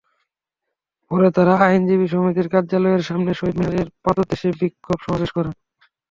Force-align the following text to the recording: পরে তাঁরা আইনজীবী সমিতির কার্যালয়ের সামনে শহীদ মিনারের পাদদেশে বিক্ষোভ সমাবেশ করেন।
পরে 1.11 1.27
তাঁরা 1.35 1.53
আইনজীবী 1.65 2.07
সমিতির 2.09 2.47
কার্যালয়ের 2.53 3.03
সামনে 3.09 3.31
শহীদ 3.33 3.55
মিনারের 3.59 3.87
পাদদেশে 4.03 4.49
বিক্ষোভ 4.59 4.97
সমাবেশ 5.01 5.29
করেন। 5.37 5.53